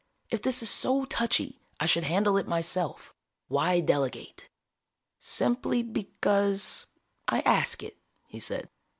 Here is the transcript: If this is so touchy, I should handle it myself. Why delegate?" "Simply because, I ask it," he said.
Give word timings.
If 0.31 0.41
this 0.41 0.63
is 0.63 0.69
so 0.71 1.05
touchy, 1.05 1.61
I 1.79 1.85
should 1.85 2.05
handle 2.05 2.35
it 2.37 2.47
myself. 2.47 3.13
Why 3.49 3.81
delegate?" 3.81 4.49
"Simply 5.19 5.83
because, 5.83 6.87
I 7.27 7.41
ask 7.41 7.83
it," 7.83 7.99
he 8.25 8.39
said. 8.39 8.69